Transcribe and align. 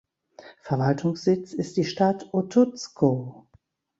Verwaltungssitz 0.63 1.53
ist 1.53 1.77
die 1.77 1.83
Stadt 1.83 2.27
Otuzco. 2.33 3.45